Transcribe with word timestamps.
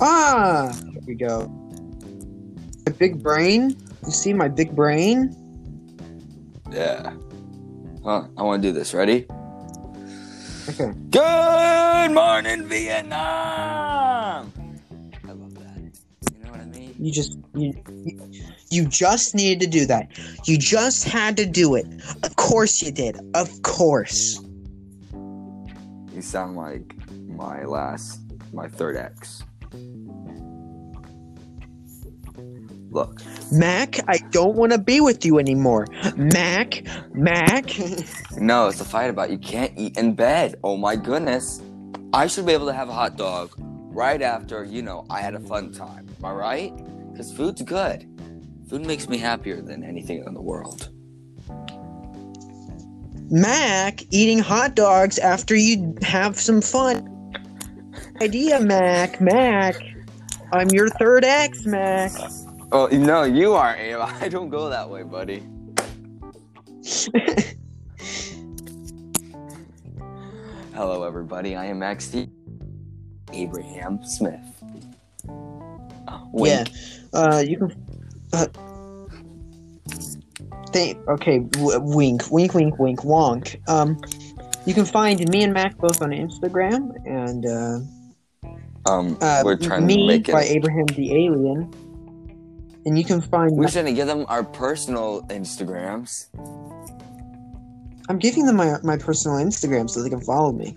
Ah, 0.00 0.72
here 0.92 1.02
we 1.06 1.14
go. 1.14 1.48
My 2.86 2.92
big 2.92 3.20
brain. 3.20 3.76
You 4.06 4.12
see 4.12 4.32
my 4.32 4.46
big 4.46 4.74
brain? 4.76 5.34
Yeah. 6.70 7.12
Huh, 8.04 8.28
I 8.36 8.42
want 8.42 8.62
to 8.62 8.68
do 8.68 8.72
this. 8.72 8.94
Ready? 8.94 9.26
Okay. 10.68 10.92
Good 11.10 12.12
morning, 12.12 12.68
Vietnam! 12.68 14.52
I 15.26 15.32
love 15.32 15.54
that. 15.54 15.78
You 16.32 16.44
know 16.44 16.50
what 16.50 16.60
I 16.60 16.64
mean? 16.66 16.94
You 16.98 17.10
just 17.10 17.36
you, 17.54 17.74
you 18.04 18.20
you 18.70 18.86
just 18.86 19.34
needed 19.34 19.60
to 19.60 19.66
do 19.66 19.86
that. 19.86 20.10
You 20.44 20.58
just 20.58 21.08
had 21.08 21.36
to 21.38 21.46
do 21.46 21.74
it. 21.74 21.86
Of 22.22 22.36
course 22.36 22.82
you 22.82 22.92
did. 22.92 23.18
Of 23.34 23.62
course. 23.62 24.40
You 25.12 26.22
sound 26.22 26.56
like 26.56 26.94
my 27.26 27.64
last, 27.64 28.20
my 28.52 28.68
third 28.68 28.96
ex. 28.96 29.42
Look, 32.98 33.22
Mac, 33.52 34.00
I 34.08 34.18
don't 34.32 34.56
want 34.56 34.72
to 34.72 34.78
be 34.78 35.00
with 35.00 35.24
you 35.24 35.38
anymore. 35.38 35.86
Mac, 36.16 36.82
Mac. 37.14 37.78
no, 38.36 38.66
it's 38.66 38.80
a 38.80 38.84
fight 38.84 39.08
about 39.08 39.30
you 39.30 39.38
can't 39.38 39.72
eat 39.76 39.96
in 39.96 40.14
bed. 40.14 40.56
Oh 40.64 40.76
my 40.76 40.96
goodness. 40.96 41.62
I 42.12 42.26
should 42.26 42.44
be 42.44 42.54
able 42.54 42.66
to 42.66 42.72
have 42.72 42.88
a 42.88 42.92
hot 42.92 43.16
dog 43.16 43.52
right 43.56 44.20
after, 44.20 44.64
you 44.64 44.82
know, 44.82 45.06
I 45.10 45.20
had 45.20 45.36
a 45.36 45.40
fun 45.40 45.72
time. 45.72 46.08
Am 46.18 46.24
I 46.24 46.32
right? 46.32 46.76
Because 47.12 47.32
food's 47.32 47.62
good. 47.62 48.04
Food 48.68 48.84
makes 48.84 49.08
me 49.08 49.16
happier 49.16 49.62
than 49.62 49.84
anything 49.84 50.24
in 50.26 50.34
the 50.34 50.42
world. 50.42 50.88
Mac, 53.30 54.02
eating 54.10 54.40
hot 54.40 54.74
dogs 54.74 55.20
after 55.20 55.54
you 55.54 55.94
have 56.02 56.36
some 56.36 56.60
fun. 56.60 57.32
Idea, 58.20 58.58
Mac, 58.58 59.20
Mac. 59.20 59.76
I'm 60.52 60.68
your 60.70 60.88
third 60.88 61.24
ex, 61.24 61.64
Mac. 61.64 62.10
Oh, 62.70 62.86
no, 62.88 63.22
you 63.22 63.54
are, 63.54 63.74
Ava. 63.76 64.14
I 64.20 64.28
don't 64.28 64.50
go 64.50 64.68
that 64.68 64.88
way, 64.88 65.02
buddy. 65.02 65.42
Hello, 70.74 71.02
everybody. 71.02 71.56
I 71.56 71.66
am 71.66 71.78
Max 71.78 72.08
D. 72.08 72.28
Abraham 73.32 74.04
Smith. 74.04 74.40
Oh, 75.28 76.30
yeah. 76.34 76.64
Uh, 77.12 77.42
you 77.46 77.58
can. 77.58 77.86
Uh, 78.32 78.46
think. 80.70 80.98
Okay. 81.08 81.38
W- 81.40 81.80
wink. 81.80 82.30
Wink. 82.30 82.54
Wink. 82.54 82.78
Wink. 82.78 83.00
Wonk. 83.00 83.68
Um, 83.68 84.00
you 84.66 84.74
can 84.74 84.84
find 84.84 85.26
me 85.30 85.42
and 85.42 85.52
Mac 85.52 85.76
both 85.78 86.02
on 86.02 86.10
Instagram 86.10 86.94
and 87.06 87.46
uh, 87.46 88.90
Um, 88.90 89.16
uh 89.20 89.42
we're 89.44 89.56
trying 89.56 89.86
me 89.86 89.96
to 89.96 90.06
make 90.06 90.28
it 90.28 90.32
by. 90.32 90.44
Abraham 90.44 90.86
the 90.86 91.24
Alien. 91.24 91.72
And 92.88 92.96
you 92.98 93.04
can 93.04 93.20
find. 93.20 93.54
We 93.54 93.68
shouldn't 93.68 93.96
give 93.96 94.06
them 94.06 94.24
our 94.28 94.42
personal 94.42 95.20
Instagrams. 95.24 96.28
I'm 98.08 98.18
giving 98.18 98.46
them 98.46 98.56
my 98.56 98.76
my 98.82 98.96
personal 98.96 99.36
Instagram 99.36 99.90
so 99.90 100.02
they 100.02 100.08
can 100.08 100.22
follow 100.22 100.52
me. 100.52 100.74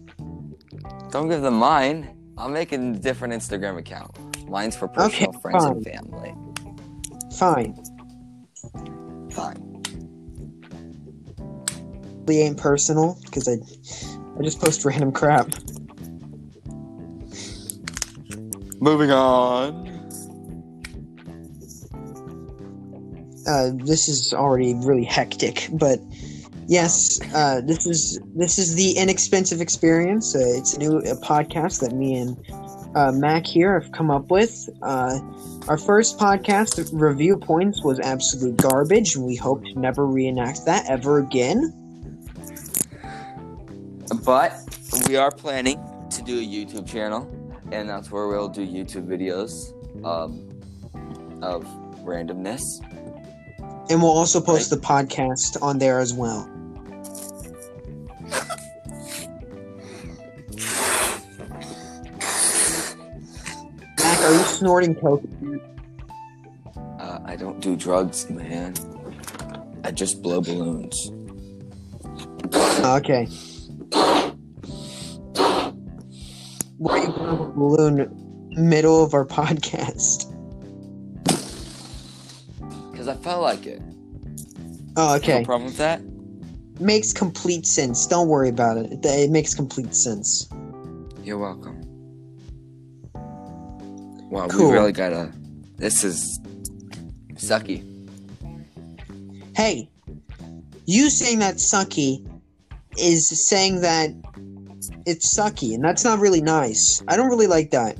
Don't 1.12 1.30
give 1.30 1.42
them 1.42 1.54
mine. 1.54 2.10
I'll 2.38 2.50
make 2.50 2.74
a 2.74 2.78
different 2.78 3.34
Instagram 3.34 3.78
account. 3.78 4.12
Mine's 4.50 4.76
for 4.76 4.90
personal 4.90 5.30
Okay, 5.30 5.40
friends 5.42 5.64
fine. 5.64 5.72
and 5.72 5.86
family. 5.86 6.36
Fine. 7.38 7.76
Fine. 9.32 9.82
It 12.28 12.34
ain't 12.34 12.58
personal 12.58 13.18
because 13.24 13.48
I 13.48 13.54
I 14.38 14.44
just 14.44 14.60
post 14.60 14.84
random 14.84 15.14
crap. 15.14 15.48
Moving 18.82 19.12
on. 19.12 19.91
Uh, 23.48 23.72
this 23.76 24.08
is 24.08 24.34
already 24.34 24.74
really 24.76 25.04
hectic, 25.04 25.68
but 25.74 26.00
yes, 26.68 27.20
uh, 27.34 27.62
this 27.62 27.86
is 27.86 28.20
this 28.36 28.58
is 28.58 28.76
the 28.76 28.98
inexpensive 28.98 29.62
experience. 29.62 30.36
Uh, 30.36 30.40
it's 30.40 30.74
a 30.76 30.80
new 30.80 30.98
a 31.00 31.16
podcast 31.18 31.82
that 31.82 31.94
me 31.94 32.16
and 32.16 32.38
uh, 32.96 33.12
Mac 33.12 33.46
here 33.46 33.80
have 33.80 33.92
come 33.92 34.10
up 34.10 34.30
with. 34.30 34.70
Uh, 34.82 35.20
our 35.68 35.78
first 35.78 36.18
podcast 36.18 36.90
review 36.94 37.38
points 37.38 37.84
was 37.84 38.00
absolute 38.00 38.58
garbage, 38.58 39.16
and 39.16 39.26
we 39.26 39.36
hope 39.36 39.64
to 39.66 39.80
never 39.80 40.06
reenact 40.06 40.66
that 40.66 40.90
ever 40.90 41.20
again. 41.20 41.74
But 44.26 44.54
we 45.08 45.16
are 45.16 45.32
planning 45.32 45.80
to 46.10 46.22
do 46.22 46.40
a 46.40 46.44
YouTube 46.44 46.88
channel, 46.88 47.30
and 47.72 47.90
that's 47.90 48.12
where 48.12 48.28
we'll 48.28 48.50
do 48.50 48.66
YouTube 48.66 49.08
videos 49.08 49.74
um, 50.06 50.48
of 51.42 51.64
randomness. 52.04 52.62
And 53.90 54.02
we'll 54.02 54.12
also 54.12 54.40
post 54.40 54.70
the 54.70 54.78
podcast 54.78 55.62
on 55.62 55.80
there 55.80 56.00
as 56.00 56.14
well. 56.14 56.48
Mac, 64.00 64.20
are 64.22 64.34
you 64.34 64.44
snorting 64.44 64.96
coke? 64.96 65.24
Uh, 67.00 67.20
I 67.26 67.36
don't 67.36 67.60
do 67.60 67.76
drugs, 67.76 68.30
man. 68.30 68.74
I 69.84 69.92
just 69.92 70.22
blow 70.22 70.42
balloons. 70.42 71.12
Okay. 72.86 73.26
Why 76.78 77.00
are 77.00 77.04
you 77.04 77.12
blowing 77.12 78.00
a 78.00 78.06
balloon 78.06 78.48
middle 78.52 79.04
of 79.04 79.14
our 79.14 79.26
podcast? 79.40 80.31
I 83.12 83.16
felt 83.16 83.42
like 83.42 83.66
it. 83.66 83.82
Oh, 84.96 85.16
okay. 85.18 85.40
No 85.40 85.46
problem 85.46 85.66
with 85.66 85.78
that? 85.78 86.02
Makes 86.80 87.12
complete 87.12 87.66
sense. 87.66 88.08
Don't 88.08 88.30
worry 88.30 88.48
about 88.48 88.78
it. 88.78 89.06
It, 89.06 89.30
makes 89.30 89.54
complete 89.54 89.94
sense. 89.94 90.48
You're 91.22 91.38
welcome. 91.38 91.82
Wow, 94.30 94.48
Cool. 94.48 94.70
we 94.70 94.74
really 94.74 94.94
gotta. 94.94 95.34
This 95.76 96.06
is 96.06 96.40
sucky. 97.34 97.84
Hey, 99.58 99.90
you 100.86 101.10
saying 101.10 101.40
that 101.40 101.56
sucky 101.56 102.26
is 102.98 103.28
saying 103.50 103.82
that 103.82 104.12
it's 105.06 105.38
sucky, 105.38 105.76
and 105.76 105.84
that's 105.84 106.06
not 106.06 106.20
really 106.20 106.42
nice. 106.42 107.04
I 107.10 107.18
don't 107.18 107.28
really 107.28 107.48
like 107.48 107.72
that. 107.72 107.98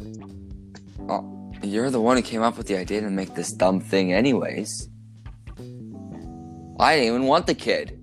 Oh, 1.10 1.52
you're 1.62 1.90
the 1.90 2.00
one 2.00 2.16
who 2.16 2.24
came 2.24 2.42
up 2.42 2.58
with 2.58 2.68
the 2.68 2.78
idea 2.78 3.02
to 3.02 3.10
make 3.10 3.36
this 3.36 3.52
dumb 3.52 3.82
thing, 3.82 4.14
anyways. 4.14 4.88
I 6.80 6.96
didn't 6.96 7.08
even 7.08 7.28
want 7.28 7.48
the 7.48 7.56
kid. 7.56 7.98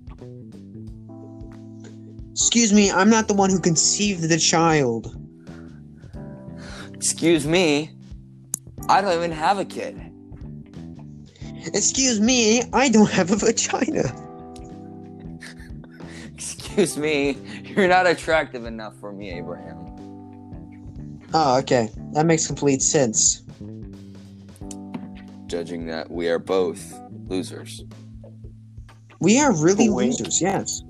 Excuse 2.31 2.71
me, 2.71 2.89
I'm 2.91 3.09
not 3.09 3.27
the 3.27 3.33
one 3.33 3.49
who 3.49 3.59
conceived 3.59 4.23
the 4.23 4.39
child. 4.39 5.15
Excuse 6.93 7.45
me. 7.45 7.91
I 8.87 9.01
don't 9.01 9.13
even 9.13 9.31
have 9.31 9.59
a 9.59 9.65
kid. 9.65 10.01
Excuse 11.73 12.19
me, 12.19 12.63
I 12.71 12.89
don't 12.89 13.09
have 13.09 13.31
a 13.31 13.35
vagina. 13.35 14.03
Excuse 16.33 16.97
me. 16.97 17.37
You're 17.65 17.87
not 17.87 18.07
attractive 18.07 18.65
enough 18.65 18.95
for 18.99 19.11
me, 19.11 19.31
Abraham. 19.31 19.89
Oh, 21.33 21.57
okay. 21.59 21.89
That 22.13 22.25
makes 22.25 22.47
complete 22.47 22.81
sense. 22.81 23.43
Judging 25.47 25.85
that 25.87 26.09
we 26.09 26.29
are 26.29 26.39
both 26.39 26.99
losers. 27.27 27.83
We 29.19 29.39
are 29.39 29.51
really 29.53 29.89
losers, 29.89 30.41
yes. 30.41 30.81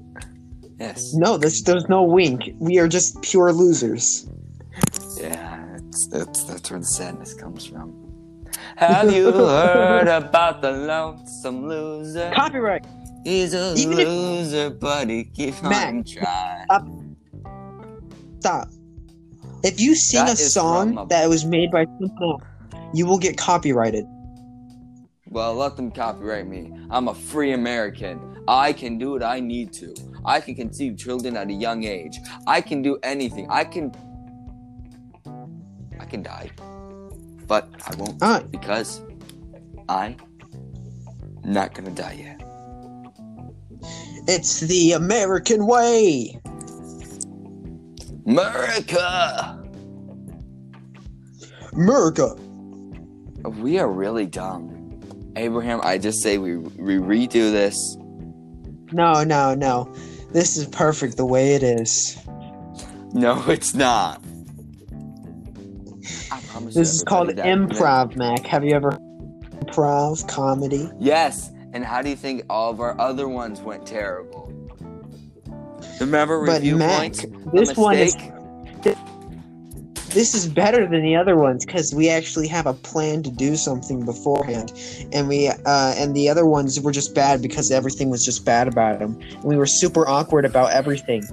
Yes. 0.79 1.13
No, 1.13 1.37
there's, 1.37 1.61
there's 1.63 1.89
no 1.89 2.03
wink. 2.03 2.53
We 2.59 2.77
are 2.79 2.87
just 2.87 3.21
pure 3.21 3.51
losers. 3.51 4.27
Yeah, 5.19 5.77
it's, 5.87 6.07
it's, 6.13 6.43
that's 6.43 6.69
where 6.71 6.79
the 6.79 6.85
sadness 6.85 7.33
comes 7.33 7.65
from. 7.65 7.95
Have 8.77 9.11
you 9.13 9.31
heard 9.33 10.07
about 10.07 10.61
the 10.61 10.71
lonesome 10.71 11.67
loser? 11.67 12.31
Copyright. 12.33 12.85
He's 13.25 13.53
a 13.53 13.73
Even 13.75 13.99
if- 13.99 14.07
loser, 14.07 14.69
but 14.69 15.09
he 15.09 15.25
keeps 15.25 15.61
Mac. 15.61 15.87
on 15.89 16.03
trying. 16.05 17.15
Stop. 18.39 18.69
If 19.63 19.81
you 19.81 19.95
sing 19.95 20.25
That 20.25 20.33
a 20.35 20.37
song 20.37 21.07
that 21.09 21.27
was 21.27 21.43
made 21.43 21.71
by 21.71 21.83
someone 21.85 22.11
else, 22.23 22.41
you 22.93 23.05
will 23.05 23.17
get 23.19 23.35
copyrighted. 23.37 24.05
Well, 25.31 25.53
let 25.53 25.75
them 25.75 25.91
copyright 25.91 26.47
me. 26.47 26.71
I'm 26.89 27.07
a 27.07 27.13
free 27.13 27.51
American. 27.51 28.43
I 28.47 28.73
can 28.73 28.97
do 28.97 29.11
what 29.11 29.21
I 29.21 29.39
need 29.39 29.71
to. 29.73 29.93
I 30.25 30.41
can 30.41 30.55
conceive 30.55 30.97
children 30.97 31.37
at 31.37 31.49
a 31.49 31.53
young 31.53 31.83
age. 31.83 32.17
I 32.47 32.61
can 32.61 32.81
do 32.81 32.97
anything. 33.03 33.47
I 33.47 33.63
can. 33.63 33.93
I 35.99 36.05
can 36.05 36.23
die. 36.23 36.49
But 37.47 37.69
I 37.85 37.95
won't 37.95 38.21
Alright. 38.23 38.49
because 38.49 39.01
I 39.87 40.15
not 41.43 41.75
gonna 41.75 41.91
die 41.91 42.13
yet. 42.13 42.41
It's 44.27 44.61
the 44.61 44.93
American 44.93 45.67
way. 45.67 46.39
America! 48.25 49.63
America. 51.73 52.35
We 53.59 53.77
are 53.77 53.91
really 53.91 54.25
dumb. 54.25 54.78
Abraham, 55.35 55.79
I 55.83 55.97
just 55.97 56.21
say 56.21 56.37
we, 56.37 56.57
we 56.57 56.95
redo 56.95 57.51
this. 57.51 57.95
No, 58.91 59.23
no, 59.23 59.53
no. 59.53 59.93
This 60.31 60.57
is 60.57 60.67
perfect 60.67 61.17
the 61.17 61.25
way 61.25 61.53
it 61.53 61.63
is. 61.63 62.17
No, 63.13 63.43
it's 63.47 63.73
not. 63.73 64.21
I 66.31 66.39
promise 66.47 66.75
This 66.75 66.93
is 66.93 67.03
called 67.03 67.29
improv, 67.29 68.15
Mac. 68.15 68.45
Have 68.45 68.63
you 68.63 68.75
ever 68.75 68.91
improv 68.91 70.27
comedy? 70.27 70.89
Yes, 70.99 71.51
and 71.73 71.83
how 71.85 72.01
do 72.01 72.09
you 72.09 72.15
think 72.15 72.43
all 72.49 72.71
of 72.71 72.79
our 72.79 72.99
other 72.99 73.27
ones 73.27 73.61
went 73.61 73.85
terrible? 73.85 74.53
Remember 75.99 76.39
review 76.39 76.73
But 76.73 76.77
Mac, 76.79 76.99
points? 76.99 77.25
this 77.53 77.75
one 77.75 77.97
is? 77.97 78.15
This 80.09 80.33
is 80.33 80.47
better 80.47 80.87
than 80.87 81.01
the 81.03 81.15
other 81.15 81.35
ones 81.35 81.65
because 81.65 81.93
we 81.93 82.09
actually 82.09 82.47
have 82.47 82.65
a 82.65 82.73
plan 82.73 83.23
to 83.23 83.31
do 83.31 83.55
something 83.55 84.05
beforehand, 84.05 84.73
and 85.11 85.27
we 85.27 85.47
uh, 85.47 85.93
and 85.97 86.15
the 86.15 86.29
other 86.29 86.45
ones 86.45 86.79
were 86.79 86.91
just 86.91 87.13
bad 87.13 87.41
because 87.41 87.71
everything 87.71 88.09
was 88.09 88.25
just 88.25 88.45
bad 88.45 88.67
about 88.67 88.99
them. 88.99 89.19
We 89.43 89.55
were 89.57 89.65
super 89.65 90.07
awkward 90.07 90.45
about 90.45 90.71
everything. 90.71 91.23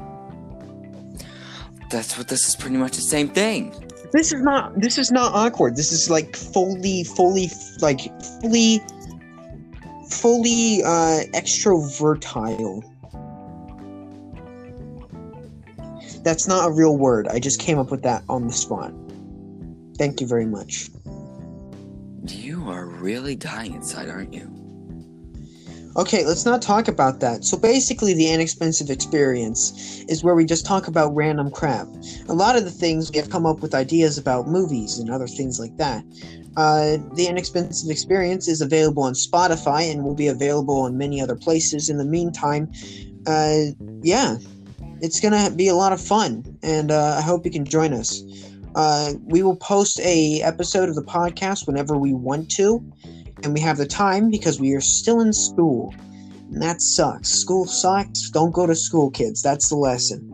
That's 1.90 2.18
what 2.18 2.28
this 2.28 2.48
is 2.48 2.56
pretty 2.56 2.76
much 2.76 2.96
the 2.96 3.02
same 3.02 3.28
thing. 3.28 3.74
This 4.12 4.32
is 4.32 4.42
not. 4.42 4.78
This 4.80 4.98
is 4.98 5.10
not 5.10 5.32
awkward. 5.34 5.76
This 5.76 5.92
is 5.92 6.10
like 6.10 6.36
fully, 6.36 7.04
fully, 7.04 7.50
like 7.80 8.00
fully, 8.40 8.82
fully 10.10 10.82
uh, 10.82 11.20
extrovertile. 11.34 12.82
That's 16.26 16.48
not 16.48 16.68
a 16.68 16.72
real 16.72 16.96
word. 16.96 17.28
I 17.28 17.38
just 17.38 17.60
came 17.60 17.78
up 17.78 17.92
with 17.92 18.02
that 18.02 18.24
on 18.28 18.48
the 18.48 18.52
spot. 18.52 18.92
Thank 19.96 20.20
you 20.20 20.26
very 20.26 20.44
much. 20.44 20.88
You 22.26 22.68
are 22.68 22.86
really 22.86 23.36
dying 23.36 23.74
inside, 23.74 24.08
aren't 24.08 24.34
you? 24.34 24.50
Okay, 25.94 26.26
let's 26.26 26.44
not 26.44 26.62
talk 26.62 26.88
about 26.88 27.20
that. 27.20 27.44
So 27.44 27.56
basically, 27.56 28.12
the 28.12 28.28
inexpensive 28.28 28.90
experience 28.90 30.04
is 30.08 30.24
where 30.24 30.34
we 30.34 30.44
just 30.44 30.66
talk 30.66 30.88
about 30.88 31.14
random 31.14 31.48
crap. 31.48 31.86
A 32.28 32.34
lot 32.34 32.56
of 32.56 32.64
the 32.64 32.72
things 32.72 33.12
we 33.12 33.18
have 33.18 33.30
come 33.30 33.46
up 33.46 33.60
with 33.60 33.72
ideas 33.72 34.18
about 34.18 34.48
movies 34.48 34.98
and 34.98 35.08
other 35.08 35.28
things 35.28 35.60
like 35.60 35.76
that. 35.76 36.02
Uh, 36.56 36.96
the 37.14 37.28
inexpensive 37.28 37.88
experience 37.88 38.48
is 38.48 38.60
available 38.60 39.04
on 39.04 39.12
Spotify 39.12 39.92
and 39.92 40.02
will 40.02 40.16
be 40.16 40.26
available 40.26 40.80
on 40.80 40.98
many 40.98 41.20
other 41.20 41.36
places. 41.36 41.88
In 41.88 41.98
the 41.98 42.04
meantime, 42.04 42.68
uh, 43.28 43.66
yeah, 44.02 44.38
it's 45.00 45.20
gonna 45.20 45.50
be 45.50 45.68
a 45.68 45.74
lot 45.74 45.92
of 45.92 46.00
fun, 46.00 46.58
and 46.62 46.90
uh, 46.90 47.16
I 47.18 47.20
hope 47.20 47.44
you 47.44 47.50
can 47.50 47.64
join 47.64 47.92
us. 47.92 48.22
Uh, 48.74 49.14
we 49.24 49.42
will 49.42 49.56
post 49.56 50.00
a 50.00 50.42
episode 50.42 50.88
of 50.88 50.94
the 50.94 51.02
podcast 51.02 51.66
whenever 51.66 51.96
we 51.96 52.12
want 52.12 52.50
to 52.52 52.84
and 53.42 53.52
we 53.54 53.60
have 53.60 53.76
the 53.76 53.86
time 53.86 54.30
because 54.30 54.60
we 54.60 54.72
are 54.74 54.80
still 54.80 55.20
in 55.20 55.32
school. 55.32 55.94
And 56.52 56.62
that 56.62 56.80
sucks. 56.80 57.30
School 57.30 57.66
sucks. 57.66 58.30
Don't 58.30 58.52
go 58.52 58.66
to 58.66 58.74
school, 58.74 59.10
kids. 59.10 59.42
That's 59.42 59.68
the 59.68 59.76
lesson. 59.76 60.32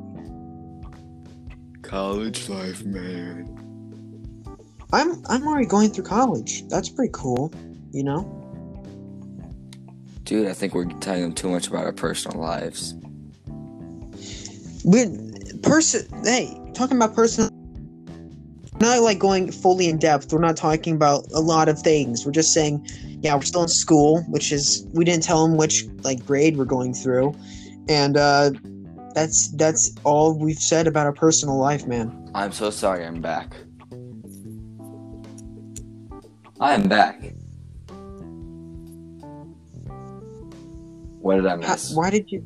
College 1.82 2.48
life, 2.48 2.84
man. 2.84 3.48
I'm 4.92 5.22
I'm 5.26 5.46
already 5.46 5.66
going 5.66 5.90
through 5.90 6.04
college. 6.04 6.68
That's 6.68 6.88
pretty 6.88 7.12
cool, 7.12 7.52
you 7.92 8.04
know? 8.04 8.38
Dude, 10.24 10.48
I 10.48 10.52
think 10.52 10.74
we're 10.74 10.84
telling 10.84 11.22
them 11.22 11.32
too 11.32 11.48
much 11.48 11.66
about 11.66 11.84
our 11.84 11.92
personal 11.92 12.38
lives. 12.38 12.94
But 14.84 15.62
person 15.62 16.06
hey, 16.25 16.58
talking 16.75 16.96
about 16.96 17.14
personal 17.14 17.50
not 18.81 19.00
like 19.00 19.19
going 19.19 19.52
fully 19.52 19.88
in 19.88 19.96
depth. 19.96 20.32
We're 20.32 20.40
not 20.40 20.56
talking 20.56 20.96
about 20.96 21.25
a 21.32 21.40
lot 21.40 21.69
of 21.69 21.79
things. 21.79 22.26
We're 22.26 22.32
just 22.32 22.52
saying, 22.52 22.84
yeah, 23.23 23.34
we're 23.37 23.43
still 23.43 23.62
in 23.62 23.69
school, 23.69 24.23
which 24.29 24.50
is 24.50 24.84
we 24.93 25.05
didn't 25.05 25.23
tell 25.23 25.46
them 25.46 25.56
which 25.56 25.84
like 26.02 26.26
grade 26.26 26.56
we're 26.56 26.64
going 26.64 26.93
through. 26.93 27.34
And 27.88 28.17
uh 28.17 28.50
that's 29.14 29.52
that's 29.52 29.94
all 30.05 30.37
we've 30.37 30.58
said 30.58 30.87
about 30.87 31.06
our 31.06 31.12
personal 31.12 31.58
life, 31.58 31.87
man. 31.87 32.31
I'm 32.35 32.50
so 32.50 32.70
sorry 32.70 33.06
I'm 33.06 33.20
back. 33.20 33.55
I 36.61 36.75
am 36.75 36.88
back. 36.88 37.20
What 41.20 41.37
did 41.37 41.46
I 41.46 41.56
miss? 41.56 41.94
why 41.94 42.11
did 42.11 42.32
you 42.32 42.44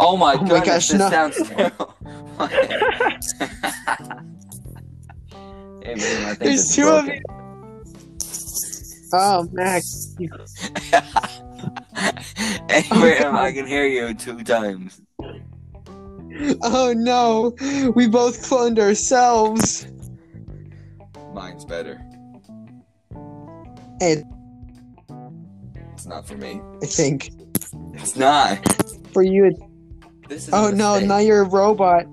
Oh 0.00 0.16
my 0.16 0.34
Oh 0.34 0.42
my 0.42 0.48
goodness, 0.48 0.66
gosh, 0.66 0.88
this 0.88 0.98
no. 0.98 1.10
sounds 1.10 1.48
terrible. 1.48 1.94
hey, 5.82 5.94
man, 5.94 6.36
There's 6.40 6.74
two 6.74 6.88
of 6.88 7.06
you. 7.06 7.22
Oh, 9.12 9.48
Max. 9.52 10.14
Abraham, 12.70 13.34
oh, 13.34 13.38
I 13.38 13.52
can 13.52 13.66
hear 13.66 13.86
you 13.86 14.14
two 14.14 14.42
times. 14.44 15.00
Oh 16.62 16.94
no, 16.96 17.52
we 17.94 18.06
both 18.08 18.42
cloned 18.48 18.78
ourselves. 18.78 19.86
Mine's 21.34 21.64
better. 21.64 22.00
Hey, 24.00 24.22
It's 25.92 26.06
not 26.06 26.26
for 26.26 26.36
me. 26.36 26.60
I 26.82 26.86
think 26.86 27.30
It's 27.94 28.16
not. 28.16 28.58
for 29.12 29.22
you. 29.22 29.46
It's, 29.46 29.60
This 30.30 30.46
is. 30.46 30.54
oh 30.54 30.70
no, 30.70 31.00
now 31.00 31.18
you're 31.18 31.42
a 31.42 31.48
robot. 31.48 32.06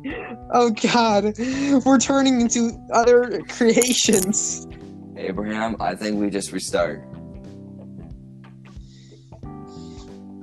Oh 0.51 0.71
god, 0.71 1.37
we're 1.85 1.99
turning 1.99 2.41
into 2.41 2.71
other 2.91 3.43
creations. 3.47 4.65
Abraham, 5.15 5.75
I 5.79 5.93
think 5.93 6.19
we 6.19 6.31
just 6.31 6.51
restart. 6.51 7.07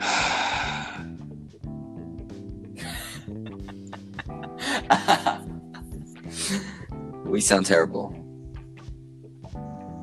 we 7.24 7.40
sound 7.40 7.66
terrible. 7.66 8.14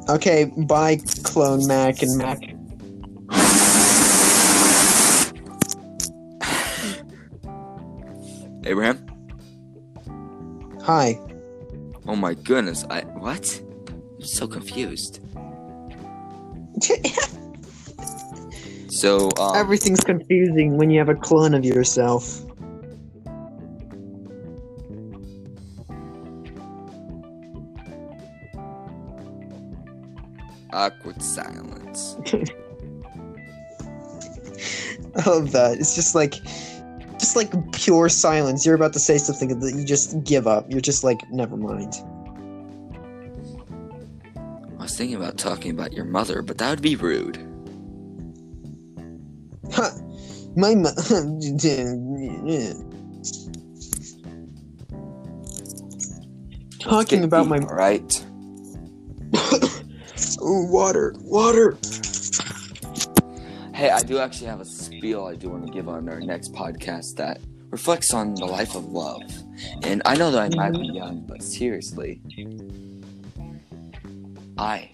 Okay, 0.09 0.51
bye, 0.57 1.00
clone 1.23 1.65
Mac 1.68 2.01
and 2.01 2.18
Mac. 2.18 2.50
Abraham? 8.71 9.06
Hi. 10.83 11.19
Oh 12.07 12.16
my 12.16 12.33
goodness, 12.33 12.85
I. 12.90 13.01
What? 13.01 13.61
I'm 13.90 14.21
so 14.21 14.47
confused. 14.47 15.19
So, 18.92 19.30
um. 19.40 19.56
Everything's 19.56 20.01
confusing 20.01 20.78
when 20.78 20.92
you 20.92 20.99
have 20.99 21.09
a 21.09 21.16
clone 21.16 21.54
of 21.56 21.63
yourself. 21.66 22.44
awkward 30.73 31.21
silence. 31.21 32.18
I 35.16 35.23
love 35.30 35.51
that. 35.51 35.78
It's 35.80 35.95
just 35.95 36.16
like, 36.16 36.35
just 37.21 37.35
like 37.35 37.51
pure 37.71 38.09
silence. 38.09 38.66
You're 38.66 38.73
about 38.75 38.94
to 38.94 38.99
say 38.99 39.19
something 39.19 39.59
that 39.59 39.75
you 39.75 39.85
just 39.85 40.23
give 40.23 40.47
up. 40.47 40.66
You're 40.69 40.81
just 40.81 41.04
like, 41.04 41.21
never 41.30 41.56
mind. 41.56 41.94
I 44.80 44.83
was 44.83 44.97
thinking 44.97 45.16
about 45.16 45.37
talking 45.37 45.71
about 45.71 45.94
your 45.94 46.06
mother, 46.06 46.42
but 46.42 46.57
that 46.57 46.71
would 46.71 46.81
be 46.81 46.95
rude. 46.95 47.37
Huh. 49.71 49.92
My 50.56 50.73
mo- 50.73 50.90
Talking 56.80 57.23
about 57.23 57.47
my 57.47 57.59
Right. 57.59 58.25
Ooh, 60.42 60.66
water, 60.71 61.13
water. 61.19 61.78
Hey, 63.75 63.92
I 63.92 64.01
do 64.01 64.18
actually 64.18 64.47
have 64.47 64.59
a 64.59 64.66
spiel 65.02 65.26
I 65.26 65.34
do 65.36 65.50
want 65.50 65.66
to 65.66 65.74
give 65.74 65.90
on 65.90 66.08
our 66.10 66.20
next 66.20 66.54
podcast 66.54 67.16
that 67.16 67.40
reflects 67.72 68.14
on 68.14 68.36
the 68.36 68.46
life 68.46 68.76
of 68.76 68.86
love. 68.86 69.24
And 69.81 70.04
I 70.06 70.16
know 70.16 70.30
that 70.30 70.40
I 70.44 70.50
might 70.50 70.80
be 70.80 70.92
young, 70.94 71.26
but 71.28 71.42
seriously, 71.42 72.22
I 74.60 74.92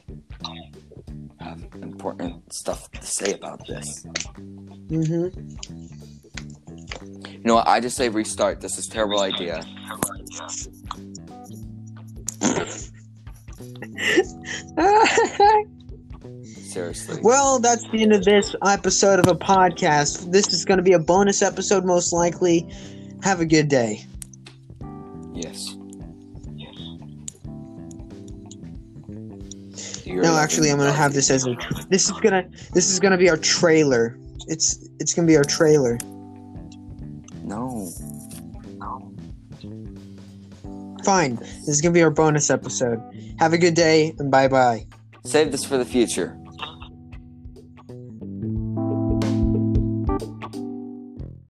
have 1.42 1.62
important 1.82 2.54
stuff 2.54 2.90
to 2.92 3.06
say 3.06 3.34
about 3.34 3.68
this. 3.68 4.06
Mm-hmm. 4.88 5.40
You 7.34 7.44
know 7.44 7.56
what? 7.56 7.68
I 7.68 7.82
just 7.82 7.98
say 7.98 8.08
restart. 8.08 8.62
This 8.62 8.78
is 8.78 8.88
a 8.88 8.90
terrible 8.90 9.20
idea. 9.20 9.62
Seriously. 16.78 17.20
well, 17.24 17.60
that's 17.60 17.90
the 17.90 18.04
end 18.04 18.14
of 18.14 18.24
this 18.24 18.56
episode 18.64 19.18
of 19.18 19.26
a 19.26 19.34
podcast. 19.34 20.32
This 20.32 20.54
is 20.54 20.64
going 20.64 20.78
to 20.78 20.84
be 20.84 20.94
a 20.94 21.00
bonus 21.00 21.42
episode, 21.42 21.84
most 21.86 22.14
likely. 22.14 22.70
Have 23.24 23.40
a 23.40 23.48
good 23.48 23.68
day. 23.68 24.06
Yes. 25.34 25.76
You're 30.06 30.22
no, 30.22 30.38
actually, 30.38 30.70
I'm 30.70 30.78
gonna 30.78 30.92
have 30.92 31.14
this 31.14 31.32
as 31.32 31.48
a. 31.48 31.56
This 31.90 32.06
is 32.06 32.12
gonna. 32.12 32.48
This 32.74 32.92
is 32.92 33.00
gonna 33.00 33.18
be 33.18 33.28
our 33.28 33.38
trailer. 33.38 34.16
It's. 34.48 34.88
It's 35.00 35.16
gonna 35.16 35.28
be 35.28 35.36
our 35.36 35.44
trailer. 35.44 35.98
No. 37.44 37.90
Fine. 41.04 41.38
This 41.38 41.70
is 41.70 41.82
gonna 41.82 41.94
be 41.94 42.04
our 42.04 42.12
bonus 42.12 42.52
episode. 42.52 43.02
Have 43.40 43.54
a 43.54 43.58
good 43.58 43.74
day 43.74 44.16
and 44.20 44.30
bye 44.30 44.48
bye. 44.48 44.86
Save 45.26 45.52
this 45.52 45.66
for 45.66 45.78
the 45.78 45.86
future. 45.86 46.38